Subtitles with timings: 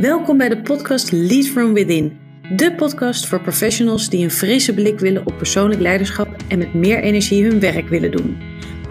[0.00, 2.18] Welkom bij de podcast Lead From Within.
[2.56, 7.02] De podcast voor professionals die een frisse blik willen op persoonlijk leiderschap en met meer
[7.02, 8.36] energie hun werk willen doen.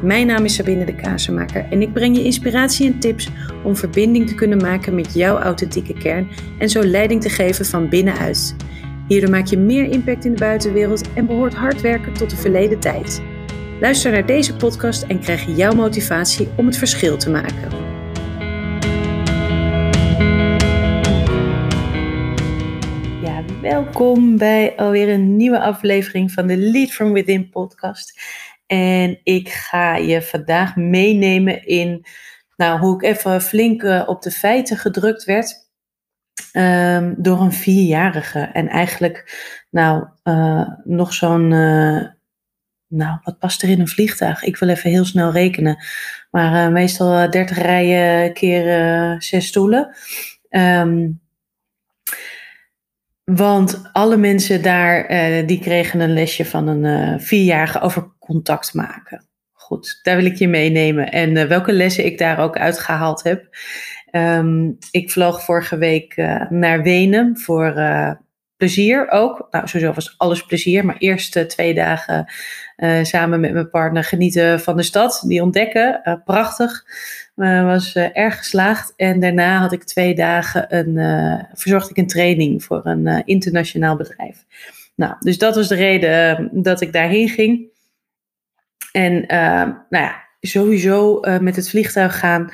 [0.01, 3.29] Mijn naam is Sabine de Kazenmaker en ik breng je inspiratie en tips
[3.63, 6.27] om verbinding te kunnen maken met jouw authentieke kern
[6.59, 8.55] en zo leiding te geven van binnenuit.
[9.07, 12.79] Hierdoor maak je meer impact in de buitenwereld en behoort hard werken tot de verleden
[12.79, 13.21] tijd.
[13.79, 17.92] Luister naar deze podcast en krijg jouw motivatie om het verschil te maken.
[23.63, 28.21] Welkom bij alweer een nieuwe aflevering van de Lead from Within podcast.
[28.65, 32.05] En ik ga je vandaag meenemen in
[32.55, 35.69] nou, hoe ik even flink eh, op de feiten gedrukt werd
[36.53, 38.39] um, door een vierjarige.
[38.39, 42.07] En eigenlijk nou, uh, nog zo'n, uh,
[42.87, 44.43] nou wat past er in een vliegtuig?
[44.43, 45.83] Ik wil even heel snel rekenen.
[46.31, 49.95] Maar meestal 30 rijen keer zes stoelen.
[50.49, 51.21] Um,
[53.23, 58.73] want alle mensen daar, uh, die kregen een lesje van een uh, vierjarige over contact
[58.73, 59.27] maken.
[59.51, 61.11] Goed, daar wil ik je meenemen.
[61.11, 63.55] En uh, welke lessen ik daar ook uitgehaald heb.
[64.11, 66.15] Um, ik vloog vorige week
[66.49, 67.73] naar Wenen voor
[68.63, 69.47] plezier ook.
[69.51, 70.85] Nou, sowieso was alles plezier.
[70.85, 72.25] Maar eerst twee dagen
[73.01, 75.23] samen met mijn partner genieten van de stad.
[75.27, 76.21] Die ontdekken.
[76.25, 76.85] prachtig.
[77.35, 78.93] Uh, was erg geslaagd.
[78.95, 84.45] En daarna had ik twee dagen een, verzorgde ik een training voor een internationaal bedrijf.
[84.95, 87.67] Nou, dus dat was de reden dat ik daarheen ging.
[88.91, 89.13] En
[89.89, 92.49] nou ja, sowieso met het vliegtuig gaan.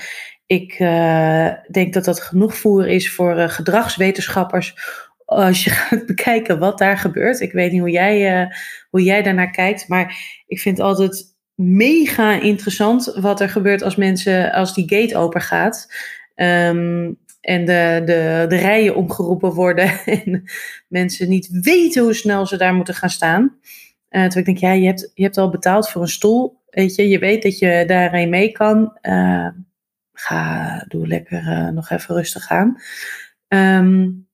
[0.46, 0.78] Ik
[1.72, 4.76] denk dat dat genoeg voer is voor gedragswetenschappers.
[5.30, 7.40] Als je gaat bekijken wat daar gebeurt.
[7.40, 8.48] Ik weet niet hoe jij,
[8.90, 9.88] hoe jij daarnaar kijkt.
[9.88, 10.16] Maar
[10.48, 15.94] ik vind altijd mega interessant wat er gebeurt als mensen, als die gate open gaat.
[16.36, 20.44] Um, en de, de, de rijen omgeroepen worden en
[20.88, 23.44] mensen niet weten hoe snel ze daar moeten gaan staan.
[23.44, 26.62] Uh, terwijl ik denk, ja, je hebt, je hebt al betaald voor een stoel.
[26.70, 28.98] Weet je, je weet dat je daarin mee kan.
[29.02, 29.48] Uh,
[30.14, 32.82] ga, doe lekker nog even rustig aan.
[33.48, 34.29] Um,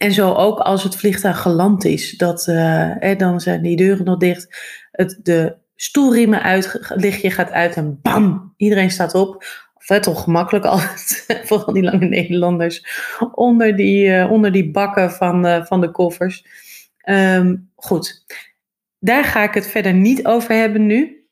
[0.00, 4.16] en zo ook als het vliegtuig geland is, dat, eh, dan zijn die deuren nog
[4.16, 4.56] dicht.
[4.90, 9.44] Het, de stoelriemen uit, lichtje gaat uit en bam, iedereen staat op.
[9.76, 12.84] Vet ongemakkelijk altijd, vooral die lange Nederlanders,
[13.34, 16.46] onder die, uh, onder die bakken van, uh, van de koffers.
[17.04, 18.24] Um, goed,
[18.98, 21.24] daar ga ik het verder niet over hebben nu.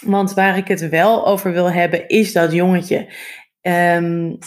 [0.00, 3.12] Want waar ik het wel over wil hebben, is dat jongetje.
[3.60, 4.38] Um,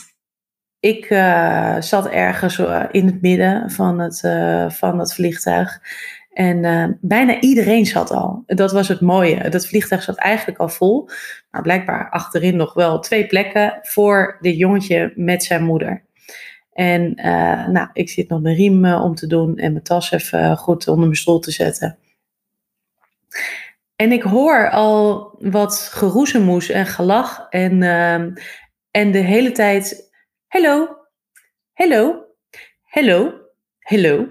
[0.87, 2.57] ik uh, zat ergens
[2.91, 4.19] in het midden van het,
[4.73, 5.81] van het vliegtuig.
[6.33, 8.43] En bijna iedereen zat al.
[8.45, 9.49] Dat was het mooie.
[9.49, 11.09] Dat vliegtuig zat eigenlijk al vol.
[11.51, 16.03] Maar blijkbaar achterin nog wel twee plekken voor dit jongetje met zijn moeder.
[16.73, 17.13] En
[17.71, 21.05] nou, ik zit nog mijn riem om te doen en mijn tas even goed onder
[21.05, 21.97] mijn stoel te zetten.
[23.95, 27.47] En ik hoor al wat geroezemoes en gelach.
[27.49, 27.83] En,
[28.91, 30.06] en de hele tijd:
[30.57, 30.87] Hallo,
[31.73, 32.25] hallo,
[32.83, 33.33] hallo,
[33.79, 34.27] hallo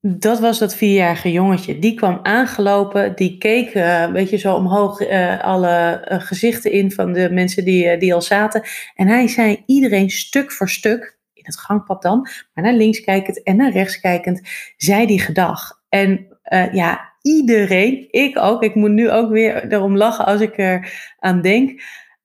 [0.00, 1.78] dat was dat vierjarige jongetje.
[1.78, 6.92] Die kwam aangelopen, die keek uh, een beetje zo omhoog uh, alle uh, gezichten in
[6.92, 8.62] van de mensen die, die al zaten.
[8.94, 13.42] En hij zei iedereen stuk voor stuk, in het gangpad dan, maar naar links kijkend
[13.42, 14.40] en naar rechts kijkend,
[14.76, 15.82] zei die gedag.
[15.88, 16.38] En
[16.72, 21.42] ja, iedereen, ik ook, ik moet nu ook weer erom lachen als ik er aan
[21.42, 21.82] denk.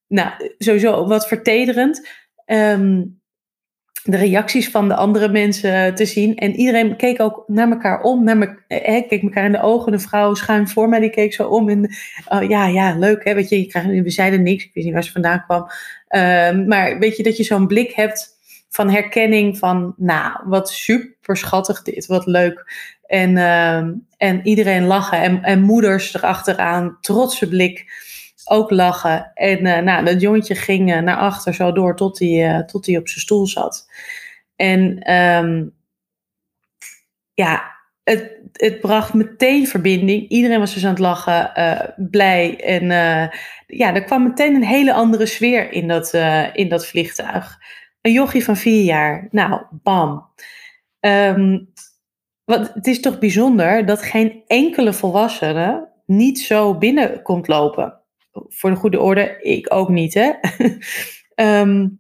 [0.08, 2.08] Nou, sowieso wat vertederend.
[2.46, 3.21] Um,
[4.04, 6.36] de reacties van de andere mensen te zien.
[6.36, 8.24] En iedereen keek ook naar elkaar om.
[8.24, 9.92] Naar me, eh, keek elkaar in de ogen.
[9.92, 11.70] De vrouw schuin voor mij, die keek zo om.
[11.70, 11.96] En
[12.28, 13.34] oh, ja, ja, leuk hè.
[13.34, 14.64] Weet je, je krijgt, we zeiden niks.
[14.64, 15.62] Ik weet niet waar ze vandaan kwam.
[16.10, 18.40] Uh, maar weet je, dat je zo'n blik hebt
[18.70, 19.94] van herkenning van...
[19.98, 22.06] Nou, wat super schattig dit.
[22.06, 22.74] Wat leuk.
[23.08, 23.78] En, uh,
[24.18, 25.22] en iedereen lachen.
[25.22, 26.98] En, en moeders erachteraan.
[27.02, 27.86] Trotse blik
[28.52, 29.32] ook lachen.
[29.34, 32.86] En uh, nou, dat jongetje ging uh, naar achter zo door tot hij, uh, tot
[32.86, 33.90] hij op zijn stoel zat.
[34.56, 35.74] En um,
[37.34, 37.72] ja,
[38.04, 40.30] het, het bracht meteen verbinding.
[40.30, 41.52] Iedereen was dus aan het lachen,
[41.98, 42.64] blij.
[42.64, 42.86] En
[43.68, 46.14] ja, er kwam meteen een hele andere sfeer in dat,
[46.54, 47.58] in dat vliegtuig.
[48.02, 49.28] Een jochie van vier jaar.
[49.32, 50.30] Nou, bam.
[51.00, 51.74] Um,
[52.46, 58.01] wat, het is toch bijzonder dat geen enkele volwassene niet zo binnen komt lopen
[58.32, 60.32] voor de goede orde, ik ook niet, hè.
[61.62, 62.00] um,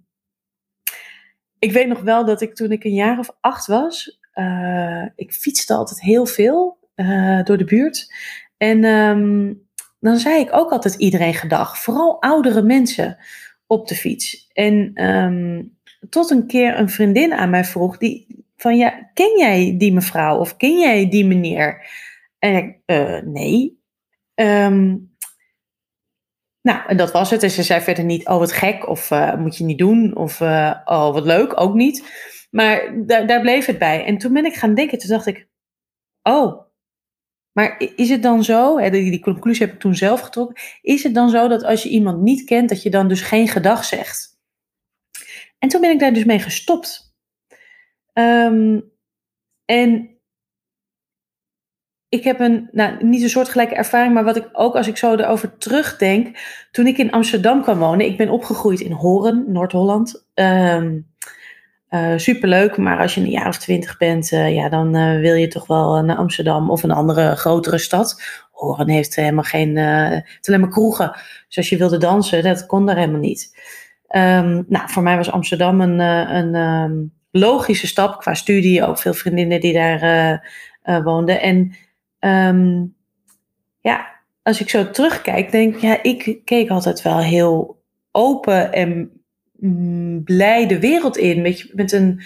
[1.60, 5.34] ik weet nog wel dat ik toen ik een jaar of acht was, uh, ik
[5.34, 8.14] fietste altijd heel veel uh, door de buurt.
[8.58, 9.68] En um,
[10.00, 13.18] dan zei ik ook altijd iedereen gedag, vooral oudere mensen
[13.68, 14.50] op de fiets.
[14.54, 15.64] En ehm,
[16.10, 20.38] tot een keer een vriendin aan mij vroeg, die, van ja, ken jij die mevrouw
[20.40, 21.90] of ken jij die meneer?
[22.40, 23.80] En ik, uh, nee.
[24.34, 24.96] Ehm,
[26.62, 27.44] nou, en dat was het.
[27.44, 30.40] En ze zei verder niet, oh wat gek, of uh, moet je niet doen, of
[30.40, 32.04] uh, oh wat leuk, ook niet.
[32.52, 34.06] Maar daar, bleef het bij.
[34.06, 35.48] En toen ben ik gaan denken, toen dacht ik,
[36.22, 36.70] oh,
[37.52, 41.04] maar is het dan zo, hè, die, die conclusie heb ik toen zelf getrokken, is
[41.04, 43.86] het dan zo dat als je iemand niet kent, dat je dan dus geen gedag
[43.86, 44.40] zegt?
[45.58, 47.16] En toen ben ik daar dus mee gestopt.
[48.14, 48.92] Um,
[49.66, 50.21] en
[52.12, 55.16] ik heb een, nou, niet een soortgelijke ervaring, maar wat ik ook als ik zo
[55.16, 56.38] erover terugdenk.
[56.72, 60.26] Toen ik in Amsterdam kwam wonen, ik ben opgegroeid in Horen, Noord-Holland.
[60.34, 61.08] Um,
[61.90, 65.34] uh, superleuk, maar als je een jaar of twintig bent, uh, ja, dan uh, wil
[65.34, 68.22] je toch wel naar Amsterdam of een andere grotere stad.
[68.52, 71.12] Horen heeft helemaal geen, het alleen maar kroegen.
[71.48, 73.58] Dus als je wilde dansen, dat kon daar helemaal niet.
[74.16, 78.86] Um, nou, voor mij was Amsterdam een, een um, logische stap qua studie.
[78.86, 80.44] Ook veel vriendinnen die daar
[81.04, 81.42] woonden.
[81.42, 81.76] En
[82.22, 82.96] um,
[83.80, 89.12] ja, als ik zo terugkijk, denk ik, ja, ik keek altijd wel heel open en
[89.58, 91.44] mm, blij de wereld in.
[91.44, 92.22] Je, met een,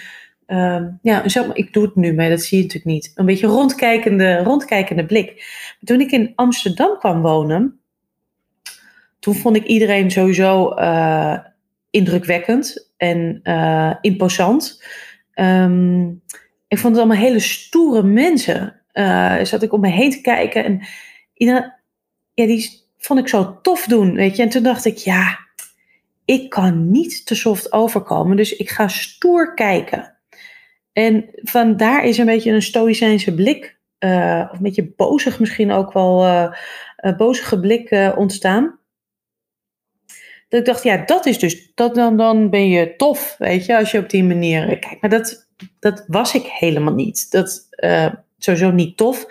[0.46, 1.22] um, ja,
[1.52, 3.12] ik doe het nu, maar dat zie je natuurlijk niet.
[3.14, 5.44] Een beetje rondkijkende, rondkijkende blik.
[5.84, 7.80] toen ik in Amsterdam kwam wonen,
[9.18, 11.38] toen vond ik iedereen sowieso uh,
[11.90, 14.84] indrukwekkend en uh, imposant.
[15.34, 16.22] Um,
[16.68, 20.64] ik vond het allemaal hele stoere mensen uh, zat ik om me heen te kijken.
[20.64, 20.86] En
[21.34, 21.78] ja,
[22.34, 24.42] die vond ik zo tof doen, weet je.
[24.42, 25.38] En toen dacht ik, ja,
[26.24, 30.16] ik kan niet te soft overkomen, dus ik ga stoer kijken.
[30.92, 35.92] En vandaar is een beetje een stoïcijnse blik, uh, of een beetje bozig misschien ook
[35.92, 38.78] wel, uh, bozige blik ontstaan.
[40.48, 43.76] Dat ik dacht, ja, dat is dus, dat, dan, dan ben je tof, weet je,
[43.76, 45.00] als je op die manier kijkt.
[45.00, 45.48] Maar dat,
[45.78, 47.30] dat was ik helemaal niet.
[47.30, 47.68] Dat,
[48.38, 49.26] sowieso niet tof.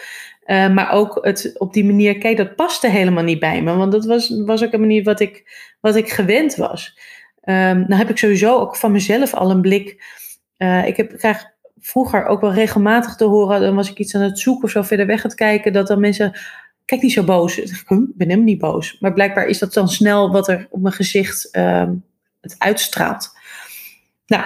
[0.45, 3.75] Uh, maar ook het op die manier, kijk, dat paste helemaal niet bij me.
[3.75, 6.99] Want dat was, was ook een manier wat ik, wat ik gewend was.
[7.43, 10.03] Um, nou heb ik sowieso ook van mezelf al een blik.
[10.57, 14.21] Uh, ik, heb, krijg vroeger ook wel regelmatig te horen, dan was ik iets aan
[14.21, 16.39] het zoeken of zo verder weg aan het kijken, dat dan mensen,
[16.85, 17.57] kijk niet zo boos.
[17.57, 18.97] Ik ben helemaal niet boos.
[18.99, 22.03] Maar blijkbaar is dat dan snel wat er op mijn gezicht um,
[22.41, 23.37] het uitstraalt.
[24.27, 24.45] Nou,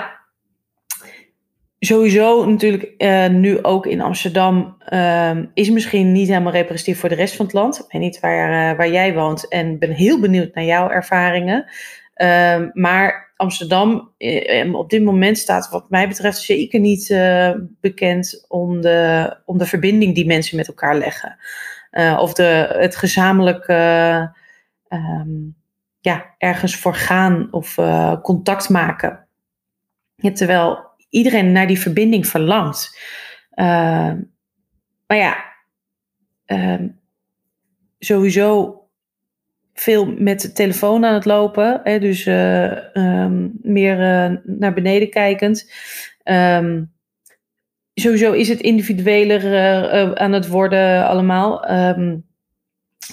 [1.80, 7.16] sowieso natuurlijk uh, nu ook in Amsterdam uh, is misschien niet helemaal representatief voor de
[7.16, 7.80] rest van het land.
[7.80, 11.66] Ik weet niet waar, uh, waar jij woont en ben heel benieuwd naar jouw ervaringen.
[12.14, 17.08] Ehm, maar Amsterdam eh, op dit moment staat wat mij betreft zeker niet
[17.81, 21.38] bekend om de, om de verbinding die mensen met elkaar leggen.
[22.18, 23.68] of de, het gezamenlijk
[24.90, 25.56] um,
[26.00, 27.76] ja, ergens voor gaan of
[28.22, 29.28] contact maken.
[30.34, 33.00] terwijl iedereen naar die verbinding verlangt.
[33.56, 34.13] Uh,
[35.07, 35.45] maar ja,
[36.47, 36.89] uh,
[38.00, 38.75] sowieso
[39.73, 41.81] veel met de telefoon aan het lopen.
[41.83, 45.71] Hè, dus uh, um, meer uh, naar beneden kijkend.
[47.94, 51.65] Sowieso is het individueler uh, aan het worden allemaal.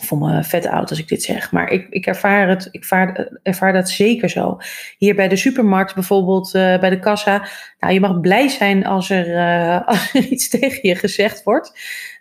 [0.02, 1.52] Voel me vet oud als ik dit zeg.
[1.52, 4.58] Maar ik, ik, ervaar, het, ik ervaar, ervaar dat zeker zo.
[4.98, 7.48] Hier bij de supermarkt bijvoorbeeld, uh, bij de kassa.
[7.80, 11.72] Nou, je mag blij zijn als er, uh, als er iets tegen je gezegd wordt.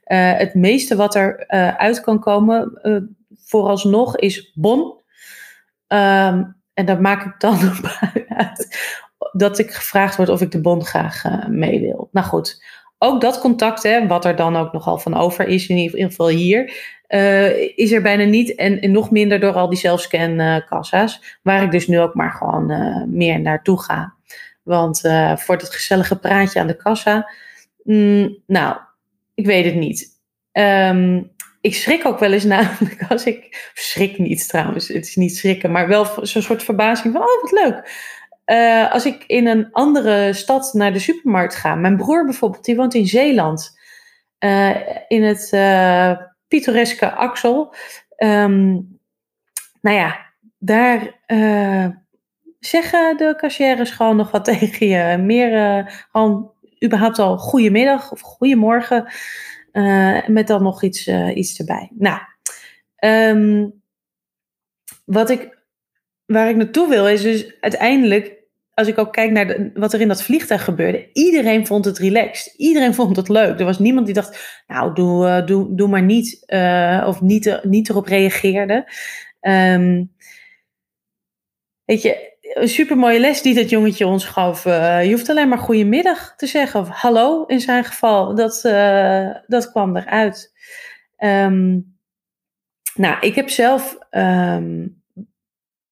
[0.07, 2.79] Uh, het meeste wat er uit kan komen,
[3.45, 4.79] vooralsnog, is bon.
[5.87, 7.57] Um, en daar maak ik dan
[8.27, 8.77] uit
[9.31, 12.09] dat ik gevraagd word of ik de bon graag mee wil.
[12.11, 12.63] Nou goed,
[12.97, 16.27] ook dat contact, hè, wat er dan ook nogal van over is, in ieder geval
[16.27, 16.73] hier,
[17.09, 18.55] uh, is er bijna niet.
[18.55, 23.03] En, nog minder door al die zelfscan-kassa's, waar ik dus nu ook maar gewoon uh,
[23.07, 24.13] meer naartoe ga.
[24.63, 27.31] Want eh, voor dat gezellige praatje aan de kassa,
[27.83, 28.77] mm, nou,
[29.33, 30.13] ik weet het niet.
[30.51, 31.31] Um,
[31.61, 33.69] ik schrik ook wel eens namelijk als ik.
[33.73, 37.51] Schrik niet trouwens, het is niet schrikken, maar wel zo'n soort verbazing van: oh, wat
[37.51, 38.03] leuk.
[38.91, 41.75] Als ik in een andere stad naar de supermarkt ga.
[41.75, 43.79] Mijn broer bijvoorbeeld, die woont in Zeeland.
[45.07, 45.49] In het
[46.47, 47.75] pittoreske Axel.
[48.17, 48.99] Um,
[49.81, 51.19] nou ja, daar
[52.59, 55.17] zeggen de cashiers gewoon nog wat tegen je.
[55.17, 56.51] Meer gewoon
[56.83, 59.07] überhaupt al goedemiddag of goedemorgen.
[60.27, 61.91] met dan nog iets, iets erbij.
[61.93, 62.19] Nou,
[62.99, 63.83] um,
[65.05, 65.55] wat ik
[66.25, 68.43] waar ik naartoe wil is dus uiteindelijk,
[68.75, 72.53] als ik ook kijk naar wat er in dat vliegtuig gebeurde, iedereen vond het relaxed.
[72.57, 73.59] Iedereen vond het leuk.
[73.59, 77.59] Er was niemand die dacht, nou, doe, uh, doe, doe maar niet, uh, of niet,
[77.63, 78.91] niet erop reageerde.
[79.41, 80.11] Um,
[81.85, 84.63] weet je, een supermooie les die dat jongetje ons gaf.
[84.63, 86.79] Je hoeft alleen maar goedemiddag te zeggen.
[86.79, 88.35] Of hallo in zijn geval.
[88.35, 88.61] Dat,
[89.47, 90.53] dat kwam eruit.
[91.17, 91.97] Um,
[92.95, 93.97] nou, ik heb zelf.
[94.11, 95.03] Um,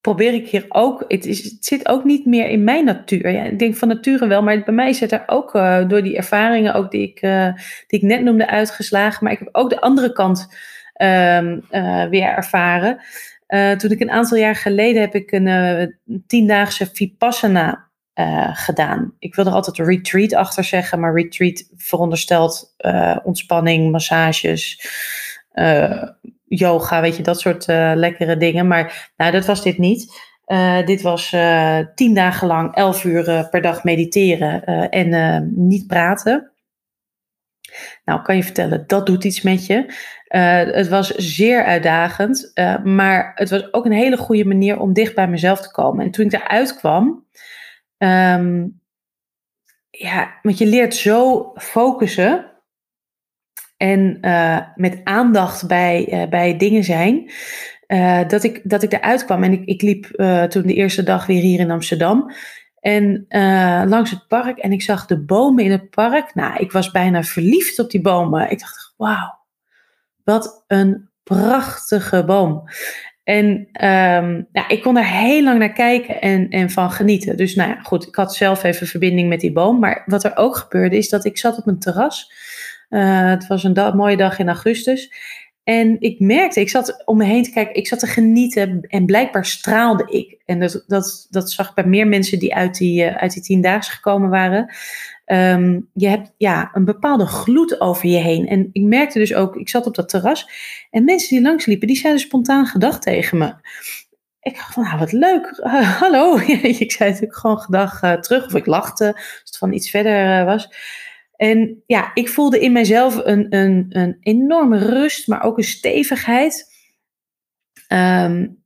[0.04, 1.06] probeer ik hier ook.
[1.08, 3.32] Het, is, het zit ook niet meer in mijn natuur.
[3.32, 6.18] Ja, ik denk van nature wel, maar bij mij zit er ook uh, door die
[6.18, 7.20] ervaringen ook die ik,
[7.88, 9.24] die ik net noemde uitgeslagen.
[9.24, 10.48] Maar ik heb ook de andere kant
[11.02, 11.64] um,
[12.10, 13.00] weer ervaren.
[13.78, 15.96] Toen ik een aantal jaar geleden heb ik een
[16.28, 17.90] tiendaagse Vipassana
[18.54, 19.14] gedaan.
[19.20, 22.76] Ik wil er altijd retreat achter zeggen, maar retreat veronderstelt
[23.24, 24.88] ontspanning, massages,
[26.46, 28.68] yoga, weet je, dat soort lekkere dingen.
[28.68, 30.22] Maar nou, dat was dit niet.
[30.86, 31.36] dit was
[31.96, 36.52] tien dagen lang, elf uur per dag mediteren en niet praten.
[38.06, 39.94] Nou, kan je vertellen, dat doet iets met je.
[40.74, 42.52] Het was zeer uitdagend,
[42.84, 46.06] maar het was ook een hele goede manier om dicht bij mezelf te komen.
[46.06, 47.26] En toen ik eruit kwam,
[47.98, 48.82] um,
[49.90, 52.52] ja, want je leert zo focussen
[53.84, 57.32] en uh, met aandacht bij, bij dingen zijn,
[58.28, 59.44] dat, ik, dat ik eruit kwam.
[59.44, 60.06] En ik, ik liep
[60.50, 62.32] toen de eerste dag weer hier in Amsterdam.
[62.80, 63.26] En
[63.88, 66.36] langs het park en ik zag de bomen in het park.
[66.36, 68.52] Nou, ik was bijna verliefd op die bomen.
[68.52, 69.42] Ik dacht, wauw
[70.24, 72.64] wat een prachtige boom.
[73.24, 77.38] En um, ik kon er heel lang naar kijken en, en van genieten.
[77.38, 79.80] Dus nou ja, goed, ik had zelf even verbinding met die boom.
[79.80, 82.32] Maar wat er ook gebeurde is dat ik zat op een terras.
[82.94, 85.12] Uh, het was een mooie dag in augustus.
[85.64, 89.06] En ik merkte, ik zat om me heen te kijken, ik zat te genieten en
[89.06, 90.42] blijkbaar straalde ik.
[90.46, 93.42] En dat, dat, dat zag ik bij meer mensen die uit die, uh, uit die
[93.42, 94.74] tiendaagse gekomen waren.
[95.26, 98.48] Um, je hebt ja, een bepaalde gloed over je heen.
[98.48, 100.50] En ik merkte dus ook, ik zat op dat terras
[100.90, 103.54] en mensen die langsliepen, die zeiden spontaan gedag tegen me.
[104.42, 105.60] Ik dacht van, nou wat leuk,
[106.00, 106.38] hallo.
[106.86, 110.46] ik zei natuurlijk gewoon gedag uh, terug of ik lachte als het van iets verder
[110.46, 110.70] was.
[111.36, 116.72] En ja, ik voelde in mijzelf een, een, een enorme rust, maar ook een stevigheid.
[117.88, 118.64] Um,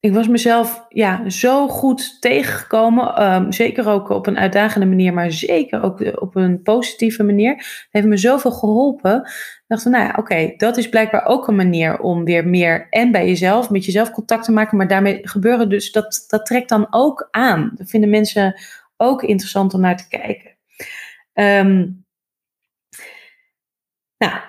[0.00, 3.32] ik was mezelf ja, zo goed tegengekomen.
[3.34, 7.56] Um, zeker ook op een uitdagende manier, maar zeker ook op een positieve manier.
[7.56, 9.16] Het heeft me zoveel geholpen.
[9.22, 13.12] Ik dacht, nou ja, oké, dat is blijkbaar ook een manier om weer meer en
[13.12, 14.76] bij jezelf, met jezelf contact te maken.
[14.76, 17.72] Maar daarmee gebeuren dus, dat, dat trekt dan ook aan.
[17.74, 18.60] Dat vinden mensen
[18.96, 20.57] ook interessant om naar te kijken.
[21.40, 22.06] Um,
[24.16, 24.40] nou,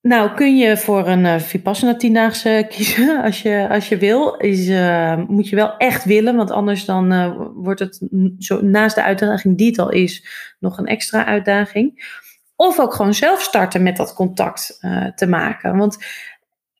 [0.00, 4.34] nou, kun je voor een uh, Vipassana tiendaagse kiezen als je, als je wil.
[4.34, 8.94] Is, uh, moet je wel echt willen, want anders dan uh, wordt het zo, naast
[8.94, 10.26] de uitdaging die het al is,
[10.58, 12.16] nog een extra uitdaging.
[12.56, 14.78] Of ook gewoon zelf starten met dat contact
[15.14, 15.76] te maken.
[15.76, 15.96] Want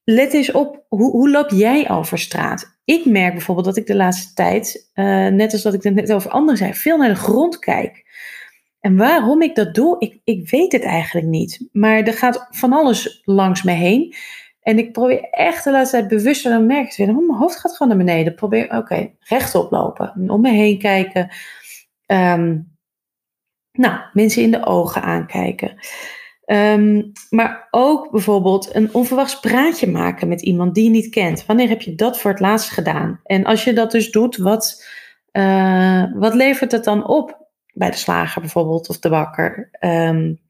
[0.05, 2.79] let eens op, hoe, hoe loop jij over straat?
[2.85, 4.91] Ik merk bijvoorbeeld dat ik de laatste tijd,
[5.33, 8.05] net als dat ik het net over anderen zei, veel naar de grond kijk.
[8.81, 11.69] En waarom ik dat doe, ik, ik weet het eigenlijk niet.
[11.73, 14.15] Maar er gaat van alles langs me heen.
[14.61, 17.77] En ik probeer echt de laatste tijd bewuster dan merk ik oh, mijn hoofd gaat
[17.77, 18.35] gewoon naar beneden.
[18.35, 20.31] Probeer, oké, rechtop lopen.
[20.31, 21.31] Om me heen kijken.
[22.07, 22.77] Um,
[23.73, 25.75] nou, mensen in de ogen aankijken.
[26.47, 31.47] Um, maar ook bijvoorbeeld een onverwachts praatje maken met iemand die je niet kent.
[31.47, 33.21] Wanneer heb je dat voor het laatst gedaan?
[33.25, 34.87] En als je dat dus doet, wat,
[35.33, 37.48] uh, wat levert het dan op?
[37.79, 39.71] Bij de slager bijvoorbeeld of de bakker.
[39.81, 40.41] Um,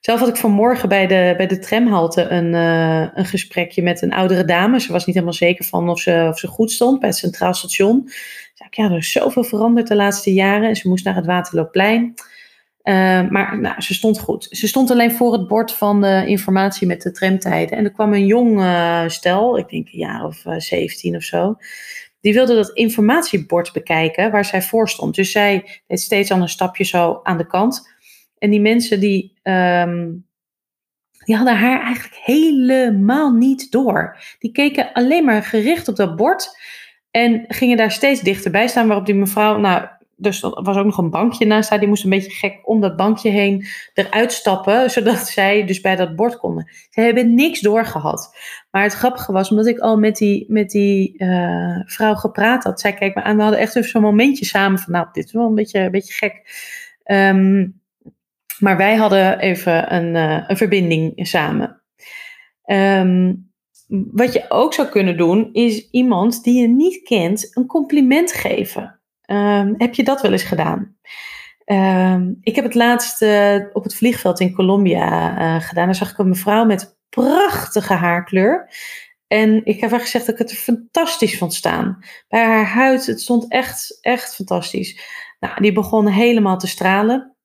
[0.00, 4.12] zelf had ik vanmorgen bij de, bij de tramhalte een, uh, een gesprekje met een
[4.12, 4.80] oudere dame.
[4.80, 7.54] Ze was niet helemaal zeker van of ze, of ze goed stond bij het Centraal
[7.54, 8.02] Station.
[8.54, 10.68] Zei ja, er is zoveel veranderd de laatste jaren.
[10.68, 12.14] En ze moest naar het Waterloopplein.
[12.84, 12.94] Uh,
[13.28, 14.46] maar nou, ze stond goed.
[14.50, 17.76] Ze stond alleen voor het bord van informatie met de tramtijden.
[17.76, 21.56] En er kwam een jong uh, stel, ik denk een jaar of 17 of zo
[22.26, 25.14] die wilde dat informatiebord bekijken waar zij voor stond.
[25.14, 27.88] Dus zij deed steeds al een stapje zo aan de kant.
[28.38, 30.26] En die mensen die, um,
[31.24, 34.18] die hadden haar eigenlijk helemaal niet door.
[34.38, 36.58] Die keken alleen maar gericht op dat bord
[37.10, 38.86] en gingen daar steeds dichterbij staan.
[38.86, 41.78] Waarop die mevrouw, nou, dus er was ook nog een bankje naast haar.
[41.78, 44.90] Die moest een beetje gek om dat bankje heen eruit stappen.
[44.90, 46.70] Zodat zij dus bij dat bord konden.
[46.90, 48.36] Ze hebben niks doorgehad.
[48.70, 52.80] Maar het grappige was, omdat ik al met die, met die uh, vrouw gepraat had.
[52.80, 53.36] Zij keek me aan.
[53.36, 55.90] We hadden echt even zo'n momentje samen van, nou, dit is wel een beetje, een
[55.90, 56.42] beetje gek.
[57.04, 57.80] Um,
[58.58, 61.82] maar wij hadden even een, uh, een verbinding samen.
[62.66, 63.50] Um,
[63.88, 69.00] wat je ook zou kunnen doen, is iemand die je niet kent een compliment geven.
[69.26, 70.96] Um, heb je dat wel eens gedaan?
[71.64, 75.86] Um, ik heb het laatst uh, op het vliegveld in Colombia uh, gedaan.
[75.86, 78.70] Daar zag ik een mevrouw met prachtige haarkleur.
[79.26, 81.98] En ik heb haar gezegd dat ik het er fantastisch vond staan.
[82.28, 85.00] Bij haar huid, het stond echt, echt fantastisch.
[85.40, 87.36] Nou, die begon helemaal te stralen.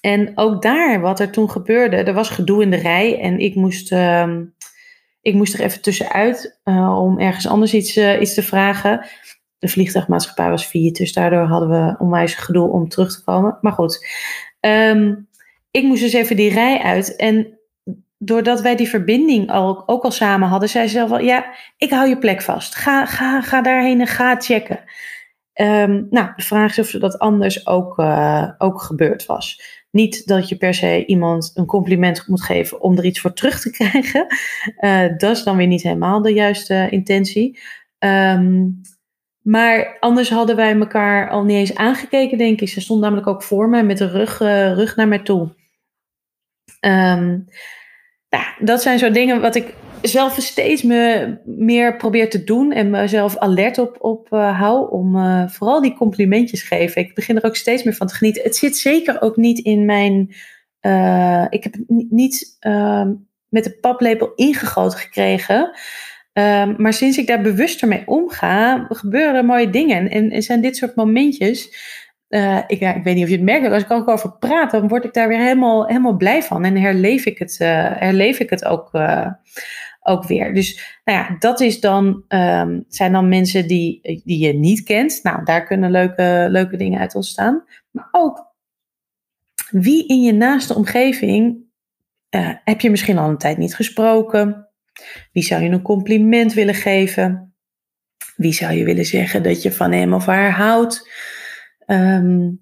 [0.00, 3.54] En ook daar, wat er toen gebeurde, er was gedoe in de rij en ik
[3.54, 4.36] moest, uh,
[5.20, 9.06] ik moest er even tussenuit uh, om ergens anders iets, iets te vragen.
[9.62, 13.58] De vliegtuigmaatschappij was failliet, dus daardoor hadden we onwijs gedoe om terug te komen.
[13.60, 14.06] Maar goed,
[14.60, 15.28] um,
[15.70, 17.58] ik moest dus even die rij uit en
[18.18, 21.90] doordat wij die verbinding al, ook al samen hadden, zei ze zelf wel, ja, ik
[21.90, 22.74] hou je plek vast.
[22.74, 24.80] Ga, ga, ga daarheen en ga checken.
[25.54, 29.62] Um, nou, de vraag is of dat anders ook, uh, ook gebeurd was.
[29.90, 33.60] Niet dat je per se iemand een compliment moet geven om er iets voor terug
[33.60, 34.26] te krijgen.
[34.80, 37.58] Uh, dat is dan weer niet helemaal de juiste intentie.
[37.98, 38.80] Um,
[39.42, 42.68] maar anders hadden wij elkaar al niet eens aangekeken, denk ik.
[42.68, 45.54] Ze stond namelijk ook voor mij met de rug, uh, rug naar mij toe.
[48.32, 52.90] Nou, dat zijn zo dingen wat ik zelf steeds me meer probeer te doen en
[52.90, 57.02] mezelf alert op, op uh, hou om uh, vooral die complimentjes geven.
[57.02, 58.42] Ik begin er ook steeds meer van te genieten.
[58.42, 60.20] Het zit zeker ook niet in mijn.
[61.50, 63.12] Ik heb het niet ehm,
[63.48, 65.70] met de paplepel ingegoten gekregen.
[66.32, 70.10] Um, maar sinds ik daar bewuster mee omga, gebeuren mooie dingen.
[70.10, 71.70] En, en zijn dit soort momentjes
[72.32, 74.70] uh, ik, ik weet niet of je het merkt, als ik er ook over praat,
[74.70, 76.64] dan word ik daar weer helemaal, helemaal blij van.
[76.64, 79.26] En herleef ik het, uh, herleef ik het ook, uh,
[80.00, 80.54] ook weer.
[80.54, 85.20] Dus nou ja, dat is dan, um, zijn dan mensen die, die je niet kent.
[85.22, 87.64] Nou, daar kunnen leuke, leuke dingen uit ontstaan.
[87.90, 88.50] Maar ook
[89.70, 91.56] wie in je naaste omgeving
[92.64, 94.68] heb je misschien al een tijd niet gesproken?
[95.32, 97.54] Wie zou je een compliment willen geven?
[98.36, 101.10] Wie zou je willen zeggen dat je van hem of haar houdt?
[101.86, 102.60] Um,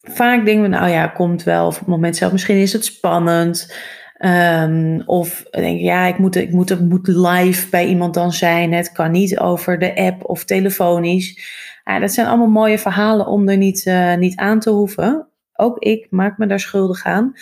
[0.00, 1.66] vaak denken we, nou ja, komt wel.
[1.66, 3.74] Op het moment zelf, misschien is het spannend.
[4.18, 8.72] Um, of denk ja, ik moet, ik moet, live bij iemand dan zijn.
[8.72, 11.38] Het kan niet over de app of telefonisch.
[11.84, 15.28] Ja, dat zijn allemaal mooie verhalen om er niet, uh, niet aan te hoeven.
[15.52, 17.34] Ook ik maak me daar schuldig aan.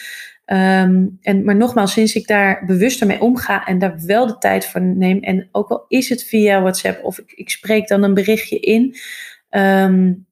[0.53, 4.67] Um, en, maar nogmaals, sinds ik daar bewuster mee omga en daar wel de tijd
[4.67, 8.15] voor neem, en ook al is het via WhatsApp of ik, ik spreek dan een
[8.15, 8.97] berichtje in,
[9.51, 10.27] um,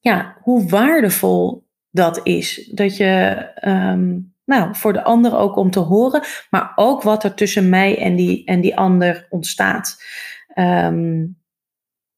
[0.00, 2.70] ja, hoe waardevol dat is.
[2.72, 7.34] Dat je, um, nou, voor de ander ook om te horen, maar ook wat er
[7.34, 10.04] tussen mij en die, en die ander ontstaat.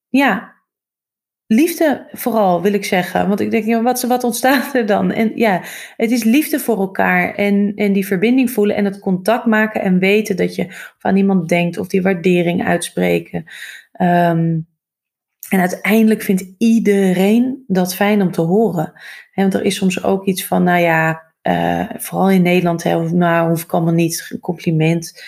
[0.09, 0.54] Ja,
[1.47, 3.29] liefde vooral wil ik zeggen.
[3.29, 5.13] Want ik denk, ja, wat, wat ontstaat er dan?
[5.13, 5.63] En ja,
[5.97, 9.99] het is liefde voor elkaar en, en die verbinding voelen en het contact maken en
[9.99, 10.67] weten dat je
[10.99, 13.45] van iemand denkt of die waardering uitspreken.
[14.01, 14.67] Um,
[15.49, 18.93] en uiteindelijk vindt iedereen dat fijn om te horen.
[19.35, 23.49] want er is soms ook iets van, nou ja, uh, vooral in Nederland, hè, nou
[23.49, 25.25] hoef ik allemaal niet, compliment.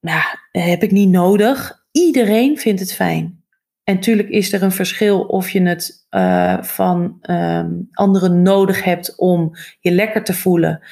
[0.00, 1.84] Nou, heb ik niet nodig.
[1.92, 3.44] Iedereen vindt het fijn.
[3.86, 9.16] En natuurlijk is er een verschil of je het uh, van um, anderen nodig hebt
[9.16, 10.82] om je lekker te voelen.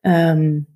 [0.00, 0.66] Um,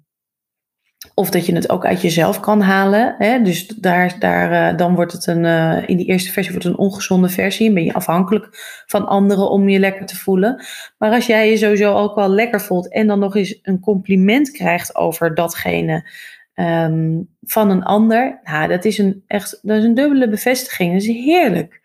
[1.15, 3.15] of dat je het ook uit jezelf kan halen.
[3.19, 3.43] Hè?
[3.43, 6.75] Dus daar, daar, uh, dan wordt het een, uh, in die eerste versie wordt het
[6.75, 7.67] een ongezonde versie.
[7.67, 8.49] Dan ben je afhankelijk
[8.87, 10.65] van anderen om je lekker te voelen.
[10.99, 14.51] Maar als jij je sowieso ook wel lekker voelt en dan nog eens een compliment
[14.51, 16.11] krijgt over datgene
[16.57, 18.41] um, van een ander.
[18.45, 20.93] Nou, dat is een echt, dat is een dubbele bevestiging.
[20.93, 21.81] Dat is heerlijk.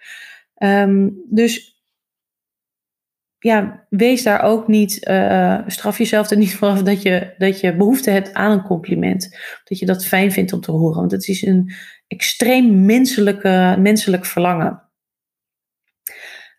[0.57, 1.79] Um, dus
[3.39, 7.75] ja, wees daar ook niet, uh, straf jezelf er niet vanaf dat je, dat je
[7.75, 9.37] behoefte hebt aan een compliment.
[9.63, 10.99] Dat je dat fijn vindt om te horen.
[10.99, 11.73] Want het is een
[12.07, 14.89] extreem menselijke, menselijk verlangen.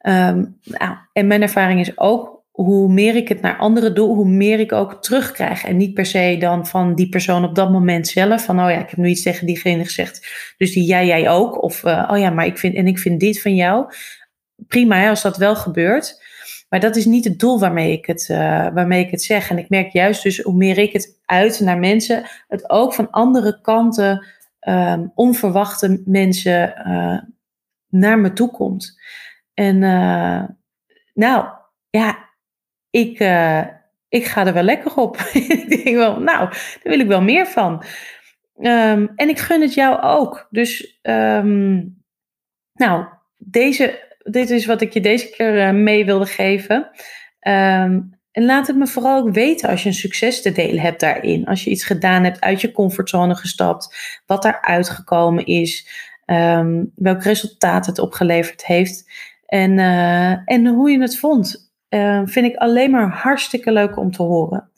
[0.07, 4.29] Um, nou, en mijn ervaring is ook, hoe meer ik het naar anderen doe, hoe
[4.29, 5.65] meer ik ook terugkrijg.
[5.65, 8.45] En niet per se dan van die persoon op dat moment zelf.
[8.45, 10.27] Van, oh ja, ik heb nu iets tegen diegene gezegd.
[10.57, 11.63] Dus die jij, jij ook.
[11.63, 13.87] Of, uh, oh ja, maar ik vind, en ik vind dit van jou.
[14.57, 16.23] Prima, als dat wel gebeurt.
[16.69, 18.39] Maar dat is niet het doel waarmee ik het, uh,
[18.75, 19.51] waarmee ik het zeg.
[19.51, 23.11] En ik merk juist dus hoe meer ik het uit naar mensen, het ook van
[23.11, 24.27] andere kanten,
[24.69, 27.19] um, onverwachte mensen uh,
[27.89, 29.01] naar me toe komt.
[29.55, 29.79] En
[31.15, 31.47] nou,
[31.91, 32.32] ja,
[32.93, 33.21] ik,
[34.09, 35.17] ik ga er wel lekker op.
[35.33, 37.85] ik denk wel, nou, daar wil ik wel meer van.
[38.59, 40.47] Um, en ik gun het jou ook.
[40.51, 42.03] Dus, um,
[42.73, 43.05] nou,
[43.39, 46.91] deze dit is wat ik je deze keer uh, mee wilde geven.
[47.41, 51.01] Um, en laat het me vooral ook weten als je een succes te delen hebt
[51.01, 51.47] daarin.
[51.47, 55.89] Als je iets gedaan hebt, uit je comfortzone gestapt, wat daar uitgekomen is,
[56.95, 59.11] welk resultaat het opgeleverd heeft
[59.47, 61.72] en, uh, en hoe je het vond.
[61.95, 64.71] Uh, vind ik alleen maar hartstikke leuk om te horen.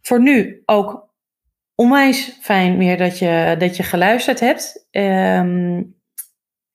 [0.00, 1.08] Voor nu ook
[1.74, 4.86] onwijs fijn weer dat je, dat je geluisterd hebt.
[4.90, 5.82] Ehm,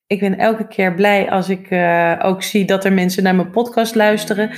[0.08, 3.50] ik ben elke keer blij als ik uh, ook zie dat er mensen naar mijn
[3.50, 4.52] podcast luisteren.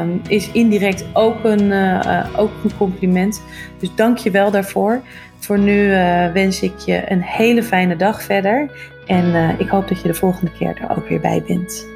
[0.00, 3.42] Um, is indirect ook een, uh, ook een compliment.
[3.78, 5.02] Dus dank je wel daarvoor.
[5.38, 5.88] Voor nu
[6.32, 8.70] wens ik je een hele fijne dag verder.
[9.06, 11.86] En ik hoop dat je de volgende keer er ook weer bij bent.